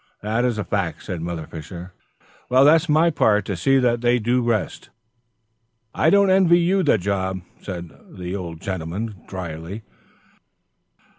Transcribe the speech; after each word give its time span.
"That 0.23 0.45
is 0.45 0.57
a 0.57 0.63
fact," 0.63 1.03
said 1.03 1.21
Mother 1.21 1.45
Fisher. 1.45 1.93
"Well, 2.49 2.65
that's 2.65 2.89
my 2.89 3.11
part 3.11 3.45
to 3.45 3.55
see 3.55 3.77
that 3.77 4.01
they 4.01 4.17
do 4.17 4.41
rest." 4.41 4.89
"I 5.93 6.09
don't 6.09 6.31
envy 6.31 6.57
you 6.57 6.81
the 6.81 6.97
job," 6.97 7.41
said 7.61 7.91
the 8.09 8.35
old 8.35 8.61
gentleman, 8.61 9.21
drily. 9.27 9.83